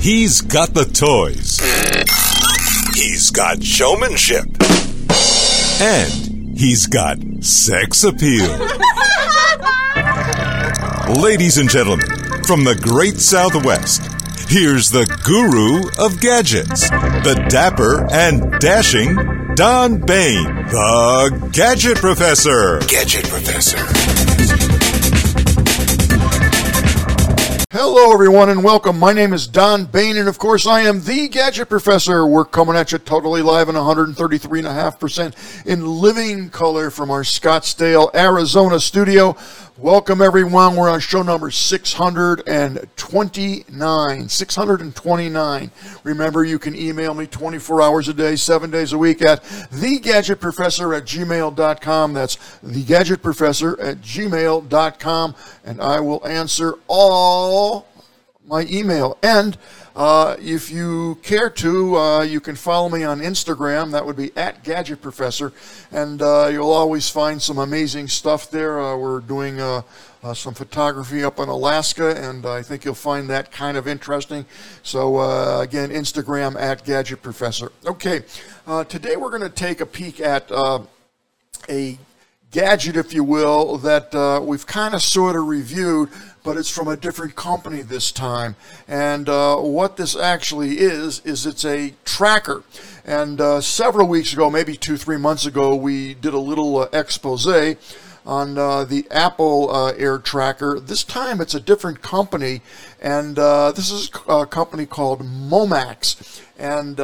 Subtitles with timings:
[0.00, 1.58] He's got the toys.
[2.94, 4.46] He's got showmanship.
[5.82, 8.48] And he's got sex appeal.
[11.20, 12.06] Ladies and gentlemen,
[12.46, 14.00] from the great Southwest,
[14.48, 19.16] here's the guru of gadgets, the dapper and dashing
[19.54, 22.78] Don Baine, the Gadget Professor.
[22.88, 24.19] Gadget Professor.
[27.72, 28.98] Hello, everyone, and welcome.
[28.98, 32.26] My name is Don Baine, and of course, I am the Gadget Professor.
[32.26, 38.80] We're coming at you totally live in 133.5% in living color from our Scottsdale, Arizona
[38.80, 39.36] studio.
[39.80, 40.76] Welcome, everyone.
[40.76, 44.28] We're on show number 629.
[44.28, 45.70] 629.
[46.04, 50.94] Remember, you can email me 24 hours a day, seven days a week at thegadgetprofessor
[50.94, 52.12] at gmail.com.
[52.12, 55.34] That's thegadgetprofessor at gmail.com.
[55.64, 57.86] And I will answer all
[58.46, 59.16] my email.
[59.22, 59.56] And
[60.00, 63.92] uh, if you care to, uh, you can follow me on Instagram.
[63.92, 65.52] That would be at Gadget Professor,
[65.92, 68.80] and uh, you'll always find some amazing stuff there.
[68.80, 69.82] Uh, we're doing uh,
[70.22, 74.46] uh, some photography up in Alaska, and I think you'll find that kind of interesting.
[74.82, 75.20] So
[75.60, 77.70] again, Instagram at Gadget Professor.
[77.84, 78.22] Okay,
[78.88, 81.98] today we're going to take a peek at a
[82.50, 86.08] gadget, if you will, that we've kind of sort of reviewed
[86.42, 88.56] but it's from a different company this time.
[88.88, 92.62] And uh, what this actually is, is it's a tracker.
[93.04, 96.88] And uh, several weeks ago, maybe two, three months ago, we did a little uh,
[96.92, 97.46] expose
[98.26, 100.78] on uh, the Apple uh, Air Tracker.
[100.78, 102.60] This time it's a different company,
[103.00, 106.42] and uh, this is a company called Momax.
[106.58, 107.00] And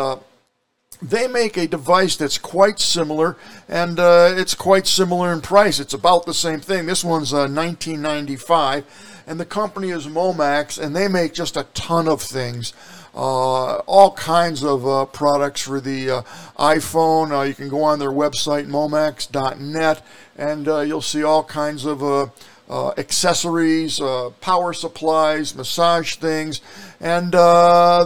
[1.03, 3.37] they make a device that's quite similar,
[3.69, 5.79] and uh, it's quite similar in price.
[5.81, 6.87] It's about the same thing.
[6.87, 12.09] This one's uh, 1995 and the company is Momax, and they make just a ton
[12.09, 12.73] of things.
[13.15, 16.23] Uh, all kinds of uh, products for the uh,
[16.59, 17.33] iPhone.
[17.33, 20.03] Uh, you can go on their website, momax.net,
[20.37, 22.31] and uh, you'll see all kinds of
[22.69, 24.01] uh, accessories,
[24.41, 26.61] power supplies, massage things,
[27.01, 27.33] and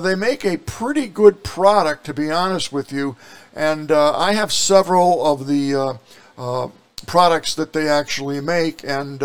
[0.04, 3.16] they make a pretty good product, to be honest with you.
[3.54, 5.99] And I have several of the
[7.06, 9.22] products that they actually make, and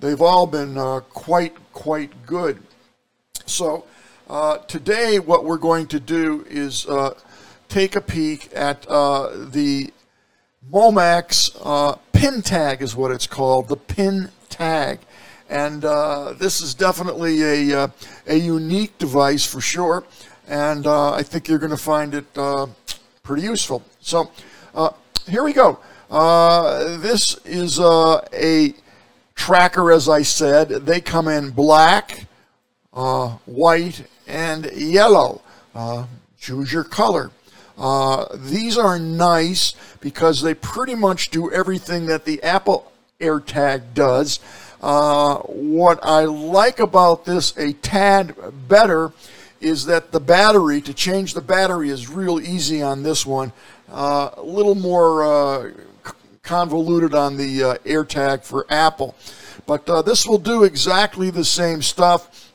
[0.00, 2.62] they've all been uh, quite, quite good.
[3.46, 3.84] So
[4.28, 7.14] uh, today, what we're going to do is uh,
[7.68, 9.92] take a peek at uh, the
[10.72, 15.00] Momax uh, pin tag, is what it's called, the pin tag.
[15.48, 17.90] And uh, this is definitely a,
[18.26, 20.04] a unique device for sure.
[20.46, 22.26] And I think you're going to find it
[23.22, 23.82] pretty useful.
[24.00, 24.30] So
[25.26, 25.78] here we go.
[27.00, 28.74] this is a
[29.40, 32.26] tracker, as I said, they come in black,
[32.92, 35.40] uh, white, and yellow.
[35.74, 36.04] Uh,
[36.38, 37.30] choose your color.
[37.78, 42.89] Uh, these are nice because they pretty much do everything that the Apple
[43.20, 44.40] AirTag does.
[44.82, 48.34] Uh, what I like about this a tad
[48.66, 49.12] better
[49.60, 53.52] is that the battery, to change the battery is real easy on this one.
[53.90, 55.70] Uh, a little more uh,
[56.42, 59.14] convoluted on the uh, AirTag for Apple.
[59.66, 62.50] But uh, this will do exactly the same stuff.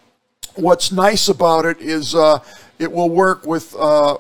[0.56, 2.40] What's nice about it is uh,
[2.80, 4.18] it will work with uh,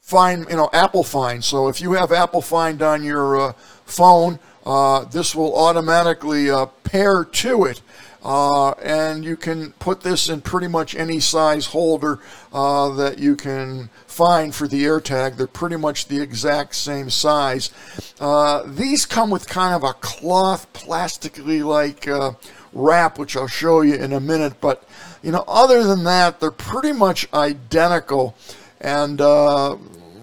[0.00, 1.42] Find, you know, Apple Find.
[1.42, 3.54] So if you have Apple Find on your
[3.86, 7.80] phone, uh, this will automatically uh, pair to it.
[8.24, 12.20] Uh, and you can put this in pretty much any size holder
[12.54, 15.36] uh, that you can find for the AirTag.
[15.36, 17.70] They're pretty much the exact same size.
[18.18, 22.32] Uh, these come with kind of a cloth, plastically like uh,
[22.72, 24.54] wrap, which I'll show you in a minute.
[24.58, 24.88] But
[25.22, 28.34] you know, other than that, they're pretty much identical.
[28.80, 29.20] And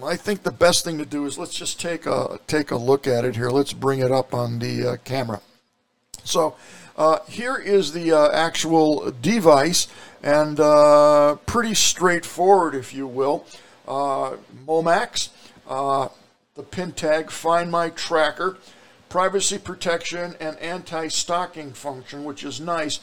[0.04, 3.06] I think the best thing to do is let's just take a take a look
[3.06, 3.50] at it here.
[3.50, 5.40] Let's bring it up on the uh, camera.
[6.24, 6.56] So
[6.96, 9.88] uh, here is the uh, actual device,
[10.22, 13.46] and uh, pretty straightforward, if you will.
[13.86, 15.30] Uh, Momax,
[15.68, 16.08] uh,
[16.54, 18.58] the PinTag, Find My Tracker,
[19.08, 23.00] privacy protection, and anti-stalking function, which is nice.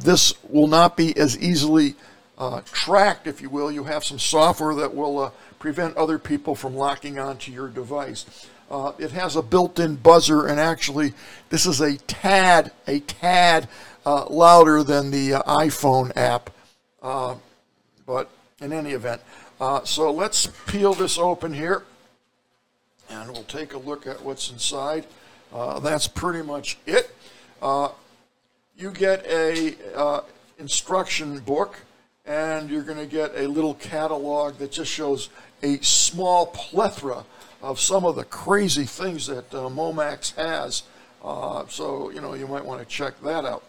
[0.00, 1.96] This will not be as easily
[2.64, 3.70] tracked, if you will.
[3.70, 8.48] You have some software that will prevent other people from locking onto your device.
[8.70, 11.14] Uh, it has a built-in buzzer, and actually,
[11.48, 13.66] this is a tad, a tad
[14.04, 16.50] uh, louder than the uh, iPhone app.
[17.02, 17.34] Uh,
[18.06, 18.30] but
[18.60, 19.22] in any event,
[19.60, 21.84] uh, so let's peel this open here,
[23.08, 25.06] and we'll take a look at what's inside.
[25.52, 27.10] Uh, that's pretty much it.
[28.76, 29.74] you get a
[30.58, 31.80] instruction book,
[32.28, 35.30] and you're going to get a little catalog that just shows
[35.62, 37.24] a small plethora
[37.62, 40.82] of some of the crazy things that uh, Momax has.
[41.24, 43.64] Uh, so, you know, you might want to check that out.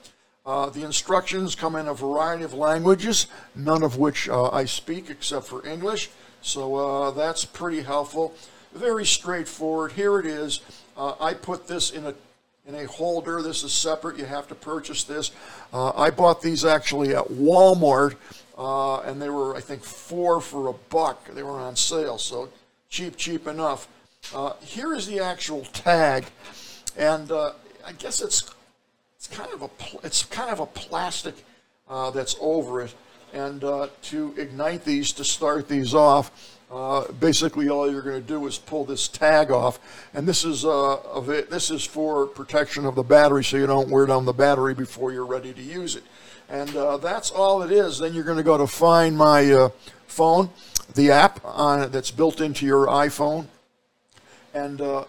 [0.46, 5.10] Uh, the instructions come in a variety of languages, none of which uh, I speak
[5.10, 6.10] except for English.
[6.42, 8.34] So uh, that's pretty helpful.
[8.74, 9.94] Very straightforward.
[9.94, 10.62] Here it is.
[10.98, 12.14] Uh, I put this in a
[12.68, 13.42] in a holder.
[13.42, 14.20] This is separate.
[14.20, 15.32] You have to purchase this.
[15.74, 18.14] I bought these actually at Walmart,
[18.60, 21.34] uh, and they were, I think, four for a buck.
[21.34, 22.50] They were on sale, so
[22.90, 23.88] cheap, cheap enough.
[24.36, 26.26] Uh, here is the actual tag,
[26.98, 27.54] and uh,
[27.86, 28.54] I guess it's
[29.16, 29.70] it's kind of a
[30.04, 31.36] it's kind of a plastic
[31.90, 32.94] uh, that's over it.
[33.32, 38.28] And uh, to ignite these, to start these off, uh, basically all you're going to
[38.28, 39.80] do is pull this tag off,
[40.14, 40.98] and this is uh,
[41.50, 45.14] this is for protection of the battery, so you don't wear down the battery before
[45.14, 46.04] you're ready to use it.
[46.50, 48.00] And uh, that's all it is.
[48.00, 49.70] Then you're going to go to find my uh,
[50.08, 50.50] phone,
[50.96, 53.46] the app on that's built into your iPhone,
[54.54, 55.06] and uh,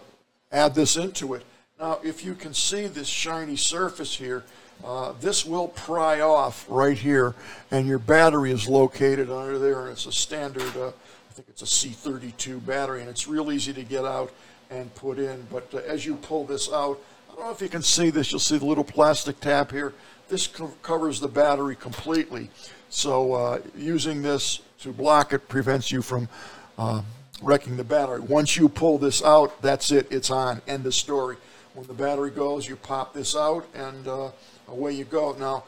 [0.51, 1.43] add this into it.
[1.79, 4.43] Now, if you can see this shiny surface here,
[4.83, 7.33] uh, this will pry off right here,
[7.71, 11.61] and your battery is located under there, and it's a standard, uh, I think it's
[11.61, 14.31] a C32 battery, and it's real easy to get out
[14.69, 15.45] and put in.
[15.51, 16.99] But uh, as you pull this out,
[17.29, 19.93] I don't know if you can see this, you'll see the little plastic tab here.
[20.31, 22.49] This co- covers the battery completely.
[22.87, 26.29] So uh, using this to block it prevents you from
[26.77, 27.01] uh,
[27.41, 28.21] wrecking the battery.
[28.21, 31.35] Once you pull this out, that's it, it's on, end of story.
[31.73, 34.31] When the battery goes, you pop this out, and uh,
[34.69, 35.35] away you go.
[35.37, 35.65] Now,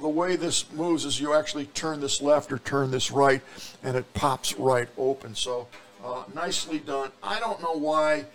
[0.00, 3.42] the way this moves is you actually turn this left or turn this right,
[3.82, 5.34] and it pops right open.
[5.34, 5.66] So
[6.04, 7.10] uh, nicely done.
[7.20, 8.26] I don't know why,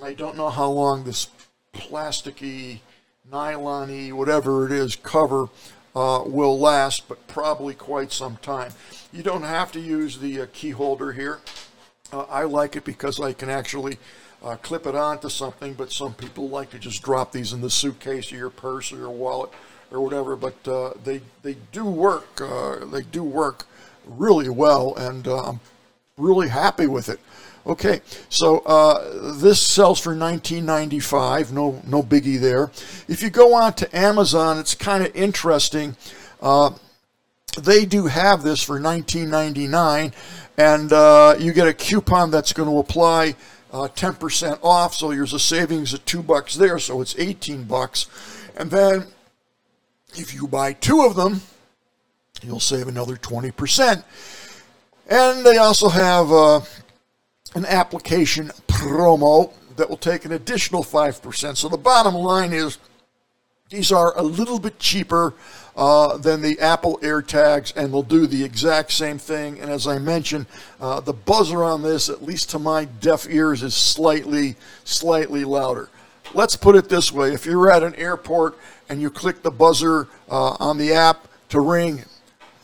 [0.00, 1.26] I don't know how long this
[1.74, 2.78] plasticky,
[3.30, 5.48] nylon-y, whatever it is, cover
[5.94, 8.72] uh, will last, but probably quite some time.
[9.12, 11.40] You don't have to use the uh, key holder here.
[12.12, 13.98] Uh, I like it because I can actually
[14.42, 17.70] uh, clip it onto something, but some people like to just drop these in the
[17.70, 19.50] suitcase or your purse or your wallet
[19.90, 20.36] or whatever.
[20.36, 22.40] But uh, they they do work.
[22.40, 23.66] Uh, they do work
[24.06, 25.60] really well, and I'm
[26.16, 27.20] really happy with it.
[27.68, 28.00] Okay,
[28.30, 31.52] so uh, this sells for 19.95.
[31.52, 32.70] No no biggie there.
[33.08, 35.94] If you go on to Amazon, it's kind of interesting.
[36.40, 36.70] Uh,
[37.60, 40.12] they do have this for 19.99,
[40.56, 43.36] and you get a coupon that's going to apply
[43.72, 44.94] uh, 10% off.
[44.94, 46.78] So there's a savings of two bucks there.
[46.78, 48.08] So it's 18 bucks.
[48.56, 49.06] And then
[50.14, 51.42] if you buy two of them,
[52.42, 54.02] you'll save another 20%.
[55.10, 56.60] And they also have uh,
[57.54, 61.56] an application promo that will take an additional 5%.
[61.56, 62.78] So the bottom line is
[63.70, 65.34] these are a little bit cheaper
[65.76, 69.60] uh, than the Apple AirTags, and they'll do the exact same thing.
[69.60, 70.46] And as I mentioned,
[70.80, 75.90] uh, the buzzer on this, at least to my deaf ears, is slightly, slightly louder.
[76.34, 78.58] Let's put it this way: if you're at an airport
[78.88, 82.04] and you click the buzzer uh, on the app to ring,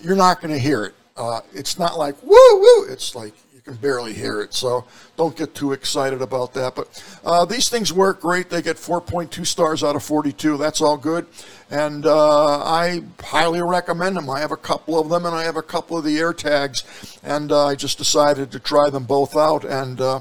[0.01, 0.95] you're not going to hear it.
[1.17, 2.87] Uh, it's not like woo woo.
[2.89, 4.53] It's like you can barely hear it.
[4.53, 4.85] So
[5.17, 6.75] don't get too excited about that.
[6.75, 8.51] But uh, these things work great.
[8.51, 10.57] They get 4.2 stars out of 42.
[10.57, 11.27] That's all good.
[11.71, 14.29] And uh, I highly recommend them.
[14.29, 17.19] I have a couple of them and I have a couple of the AirTags.
[17.23, 19.65] And uh, I just decided to try them both out.
[19.65, 20.21] And uh,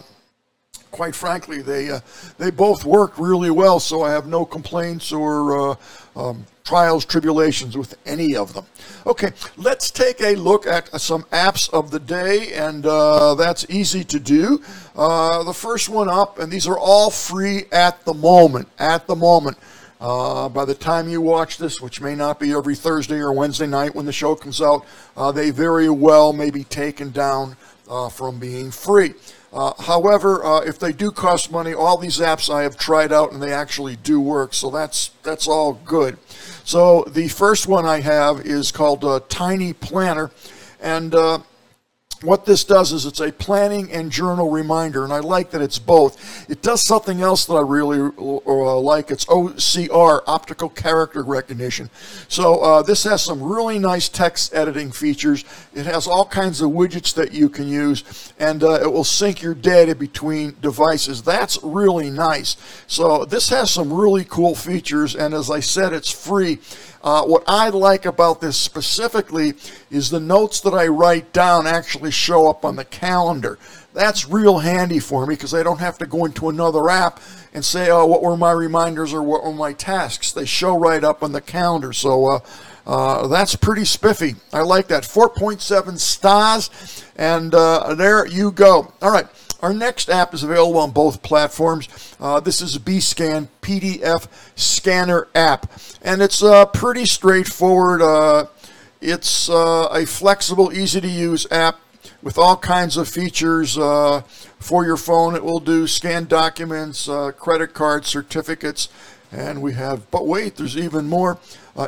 [0.94, 2.00] quite frankly, they uh,
[2.38, 3.82] they both work really well.
[3.82, 5.76] So I have no complaints or uh,
[6.16, 8.66] um, trials, tribulations with any of them.
[9.06, 14.06] Okay, let's take a look at some apps of the day, and uh, that's easy
[14.06, 14.62] to do.
[14.96, 18.70] Uh, the first one up, and these are all free at the moment.
[18.80, 19.58] At the moment.
[20.00, 23.66] Uh, by the time you watch this, which may not be every Thursday or Wednesday
[23.66, 24.86] night when the show comes out,
[25.16, 27.56] uh, they very well may be taken down
[27.90, 29.14] uh, from being free.
[29.52, 33.32] Uh, however, uh, if they do cost money, all these apps I have tried out
[33.32, 36.18] and they actually do work, so that's that's all good.
[36.64, 40.32] So the first one I have is called uh, Tiny Planner,
[40.82, 41.40] and uh,
[42.24, 45.80] what this does is it's a planning and journal reminder, and I like that it's
[45.80, 46.50] both.
[46.50, 49.12] It does something else that I really uh, like.
[49.12, 51.90] It's OCR, optical character recognition.
[52.28, 55.44] So uh, this has some really nice text editing features.
[55.74, 59.42] It has all kinds of widgets that you can use, and uh, it will sync
[59.42, 61.22] your data between devices.
[61.22, 62.58] That's really nice.
[62.88, 66.60] So this has some really cool features, and as I said, it's free.
[67.04, 69.54] Uh, what I like about this specifically
[69.92, 73.60] is the notes that I write down actually show up on the calendar.
[73.94, 77.20] That's real handy for me because I don't have to go into another app
[77.54, 80.32] and say, oh, what were my reminders or what were my tasks?
[80.32, 81.94] They show right up on the calendar.
[81.94, 82.40] So uh,
[82.86, 84.36] Uh, that's pretty spiffy.
[84.52, 85.04] I like that.
[85.04, 86.70] 4.7 stars,
[87.16, 88.92] and uh, there you go.
[89.02, 89.26] All right.
[89.64, 91.88] Our next app is available on both platforms.
[92.20, 94.28] Uh, this is a BScan PDF
[94.58, 98.02] scanner app, and it's uh, pretty straightforward.
[98.02, 98.48] Uh,
[99.00, 101.80] it's uh, a flexible, easy to use app
[102.22, 104.24] with all kinds of features uh,
[104.60, 105.34] for your phone.
[105.34, 108.90] It will do scan documents, uh, credit cards, certificates,
[109.32, 111.40] and we have, but wait, there's even more.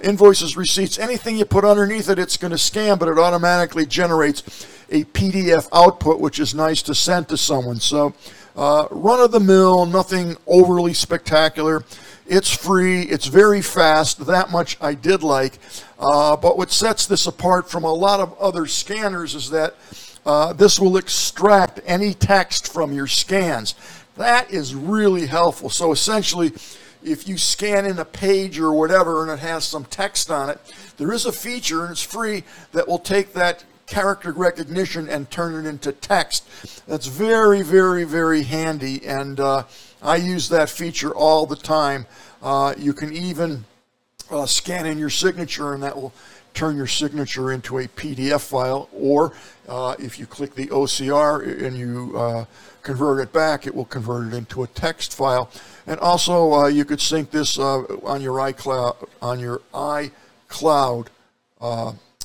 [0.02, 4.42] Invoices, receipts, anything you put underneath it, it's going to scan, but it automatically generates
[4.90, 7.80] a PDF output, which is nice to send to someone.
[7.80, 8.14] So,
[8.56, 11.84] uh, run of the mill, nothing overly spectacular.
[12.28, 15.60] It's free, it's very fast, that much I did like.
[16.00, 19.76] Uh, but what sets this apart from a lot of other scanners is that
[20.26, 23.76] uh, this will extract any text from your scans.
[24.18, 25.70] That is really helpful.
[25.70, 26.54] So essentially,
[27.04, 30.60] if you scan in a page or whatever and it has some text on it,
[30.98, 35.66] there is a feature and it's free that will take that character recognition and turn
[35.66, 36.48] it into text.
[36.88, 39.64] That's very, very, very handy, and uh,
[40.02, 42.06] I use that feature all the time.
[42.42, 43.66] Uh, you can even
[44.30, 46.14] uh, scan in your signature, and that will
[46.54, 49.34] turn your signature into a PDF file, or
[49.68, 52.46] uh, if you click the OCR and you uh,
[52.82, 55.50] convert it back, it will convert it into a text file.
[55.86, 61.08] And also, uh, you could sync this on your iCloud on your iCloud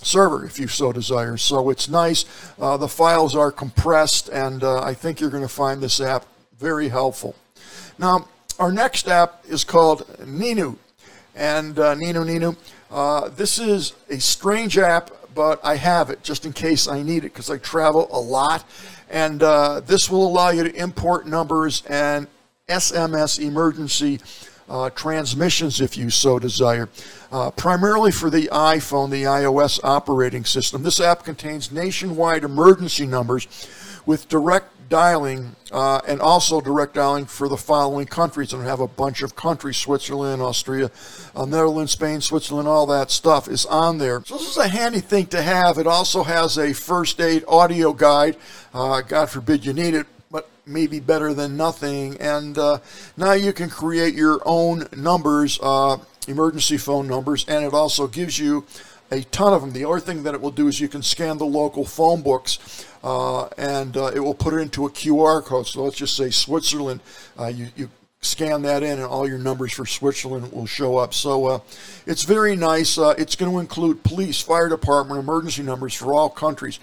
[0.02, 1.36] server if you so desire.
[1.36, 2.24] So it's nice.
[2.58, 6.26] Uh, the files are compressed, and I think you're going to find this app
[6.58, 7.34] very helpful.
[7.98, 8.28] Now,
[8.58, 10.76] our next app is called Ninu,
[11.34, 12.56] and Ninu Ninu.
[12.90, 17.18] Uh, this is a strange app, but I have it just in case I need
[17.18, 18.64] it because I travel a lot.
[19.08, 22.26] And uh, this will allow you to import numbers and
[22.68, 24.20] SMS emergency
[24.70, 26.88] uh, transmissions if you so desire.
[27.30, 30.82] Uh, primarily for the iPhone, the iOS operating system.
[30.82, 33.46] This app contains nationwide emergency numbers
[34.06, 38.52] with direct dialing uh, and also direct dialing for the following countries.
[38.52, 40.90] And have a bunch of countries Switzerland, Austria,
[41.34, 44.22] uh, Netherlands, Spain, Switzerland, all that stuff is on there.
[44.24, 45.78] So this is a handy thing to have.
[45.78, 48.36] It also has a first aid audio guide.
[48.74, 50.06] Uh, God forbid you need it,
[50.72, 52.16] maybe better than nothing.
[52.18, 52.78] And uh,
[53.16, 55.98] now you can create your own numbers, uh,
[56.28, 58.64] emergency phone numbers, and it also gives you
[59.10, 59.72] a ton of them.
[59.72, 62.86] The other thing that it will do is you can scan the local phone books
[63.02, 65.66] uh, and uh, it will put it into a QR code.
[65.66, 67.00] So let's just say Switzerland.
[67.38, 67.90] Uh, you, you
[68.22, 71.14] scan that in and all your numbers for Switzerland will show up.
[71.14, 71.60] So uh,
[72.04, 72.98] it's very nice.
[72.98, 76.78] Uh, it's going to include police, fire department, emergency numbers for all countries,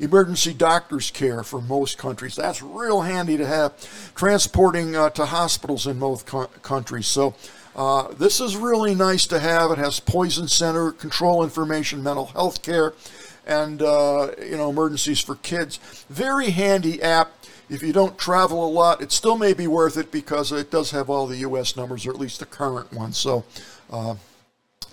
[0.00, 2.34] emergency doctor's care for most countries.
[2.34, 3.72] That's real handy to have.
[4.16, 7.06] Transporting uh, to hospitals in most co- countries.
[7.06, 7.36] So
[7.76, 9.70] uh, this is really nice to have.
[9.70, 12.94] It has poison center, control information, mental health care,
[13.46, 15.78] and uh, you know emergencies for kids.
[16.10, 17.30] Very handy app.
[17.70, 20.90] If you don't travel a lot, it still may be worth it because it does
[20.90, 21.76] have all the U.S.
[21.76, 23.16] numbers, or at least the current ones.
[23.16, 23.44] So
[23.90, 24.16] uh,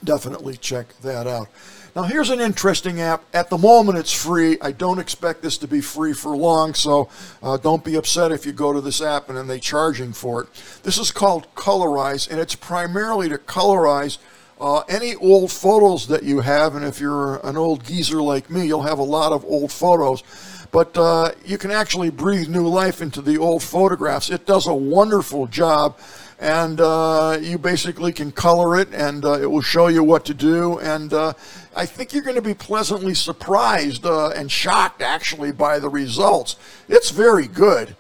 [0.03, 1.47] definitely check that out.
[1.95, 3.23] Now, here's an interesting app.
[3.33, 4.59] At the moment, it's free.
[4.61, 7.09] I don't expect this to be free for long, so
[7.41, 10.43] uh, don't be upset if you go to this app and then they charging for
[10.43, 10.49] it.
[10.83, 14.19] This is called Colorize, and it's primarily to colorize
[14.61, 16.75] uh, any old photos that you have.
[16.75, 20.21] And if you're an old geezer like me, you'll have a lot of old photos.
[20.71, 24.29] But uh, you can actually breathe new life into the old photographs.
[24.29, 25.97] It does a wonderful job
[26.39, 30.33] and uh, you basically can color it and uh, it will show you what to
[30.33, 30.77] do.
[30.79, 31.33] And uh,
[31.75, 36.57] i think you're going to be pleasantly surprised uh, and shocked actually by the results.
[36.87, 37.95] It's very good.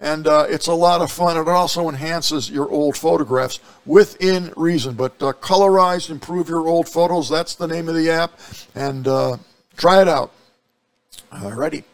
[0.00, 1.36] And uh, it's a lot of fun.
[1.36, 4.94] It also enhances your old photographs within reason.
[4.94, 7.28] But colorize improve your old photos.
[7.28, 8.38] That's the name of the app.
[8.76, 9.06] And
[9.76, 10.32] try it out
[11.32, 11.84] alrighty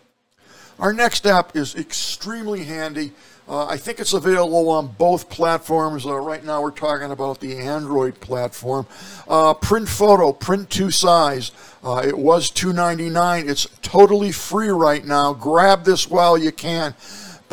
[0.78, 3.12] our next app is extremely handy
[3.46, 6.06] uh, I think it's available on both platforms.
[6.06, 8.86] Uh, right now, we're talking about the Android platform.
[9.28, 11.52] Uh, print photo, print to size.
[11.84, 13.46] Uh, it was $2.99.
[13.46, 15.34] It's totally free right now.
[15.34, 16.94] Grab this while you can.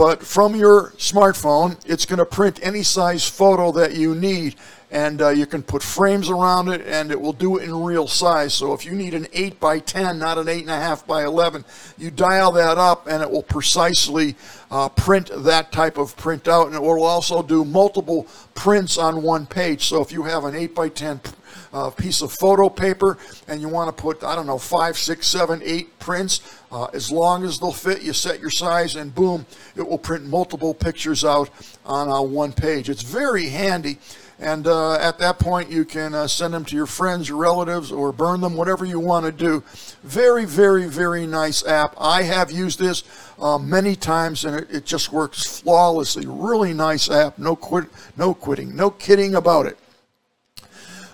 [0.02, 4.56] But from your smartphone, it's going to print any size photo that you need
[4.90, 8.08] and uh, you can put frames around it and it will do it in real
[8.08, 8.52] size.
[8.56, 11.64] So if you need an 8 by 10 not an 8.5 by 11
[12.00, 14.36] you dial that up and it will precisely
[14.72, 19.46] uh, print that type of printout and it will also do multiple prints on one
[19.46, 19.86] page.
[19.86, 21.22] So if you have an 8 by 10
[21.74, 25.28] uh, piece of photo paper and you want to put i don't know five six
[25.28, 29.46] seven eight prints uh, as long as they'll fit you set your size and boom
[29.76, 31.50] it will print multiple pictures out
[31.86, 33.98] on uh, one page it's very handy
[34.42, 37.92] And uh, at that point, you can uh, send them to your friends, your relatives,
[37.92, 39.64] or burn them, whatever you want to do.
[40.02, 41.94] Very, very, very nice app.
[42.00, 43.04] I have used this
[43.40, 46.26] uh, many times, and it, it just works flawlessly.
[46.26, 47.38] Really nice app.
[47.38, 47.86] No quit,
[48.18, 49.78] no quitting, no kidding about it.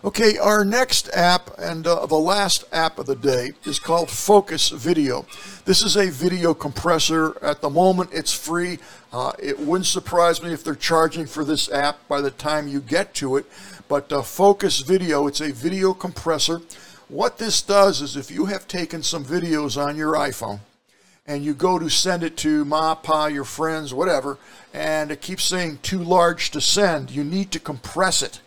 [0.07, 4.69] Okay, our next app and uh, the last app of the day is called Focus
[4.69, 5.25] Video.
[5.65, 7.37] This is a video compressor.
[7.43, 8.79] At the moment, it's free.
[9.11, 12.79] Uh, it wouldn't surprise me if they're charging for this app by the time you
[12.79, 13.47] get to it.
[13.89, 16.61] But uh, Focus Video, it's a video compressor.
[17.09, 20.61] What this does is if you have taken some videos on your iPhone,
[21.29, 24.37] and you go to send it to ma, pa, your friends, whatever,
[24.73, 28.39] and it keeps saying too large to send, you need to compress it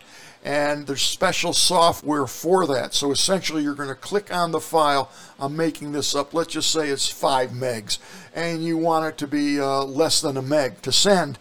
[0.43, 2.95] and there's special software for that.
[2.95, 5.11] So essentially, you're going to click on the file.
[5.39, 6.33] I'm making this up.
[6.33, 7.99] Let's just say it's five megs,
[8.35, 11.39] and you want it to be uh, less than a meg to send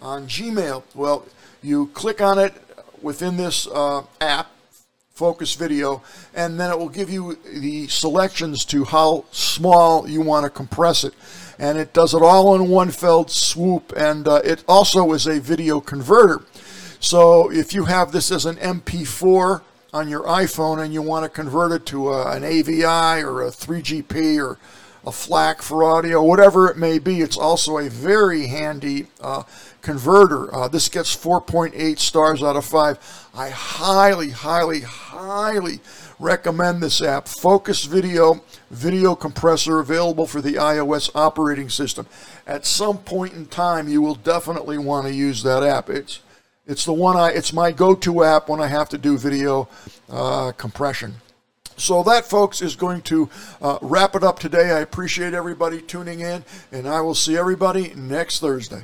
[0.00, 0.82] on Gmail.
[0.94, 1.26] Well,
[1.62, 2.54] you click on it
[3.00, 4.50] within this uh, app,
[5.14, 6.02] Focus Video,
[6.34, 11.04] and then it will give you the selections to how small you want to compress
[11.04, 11.14] it.
[11.58, 15.38] And it does it all in one fell swoop, and uh, it also is a
[15.38, 16.42] video converter.
[17.02, 19.60] So if you have this as an MP4
[19.92, 23.50] on your iPhone and you want to convert it to a, an AVI or a
[23.50, 24.56] 3GP or
[25.04, 29.42] a FLAC for audio, whatever it may be, it's also a very handy uh,
[29.82, 30.54] converter.
[30.54, 33.28] Uh, this gets 4.8 stars out of 5.
[33.34, 35.80] I highly, highly, highly
[36.20, 37.26] recommend this app.
[37.26, 42.06] Focus Video, video compressor available for the iOS operating system.
[42.46, 45.90] At some point in time, you will definitely want to use that app.
[45.90, 46.20] It's
[46.66, 47.30] it's the one I.
[47.30, 49.68] It's my go-to app when I have to do video
[50.10, 51.14] uh, compression.
[51.76, 53.28] So that, folks, is going to
[53.60, 54.70] uh, wrap it up today.
[54.70, 58.82] I appreciate everybody tuning in, and I will see everybody next Thursday.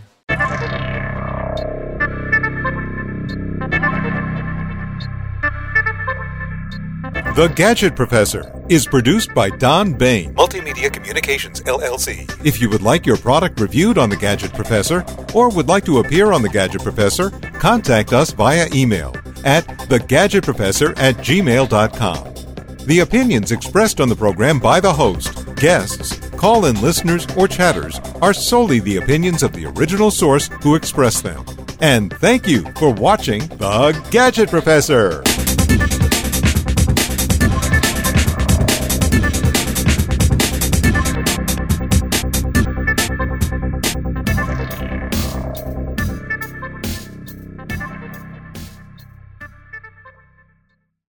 [7.39, 12.29] The Gadget Professor is produced by Don Baine, Multimedia Communications LLC.
[12.45, 16.01] If you would like your product reviewed on The Gadget Professor or would like to
[16.01, 22.87] appear on The Gadget Professor, contact us via email at thegadgetprofessor at gmail.com.
[22.87, 28.01] The opinions expressed on the program by the host, guests, call in listeners, or chatters
[28.21, 31.45] are solely the opinions of the original source who expressed them.
[31.79, 35.23] And thank you for watching The Gadget Professor.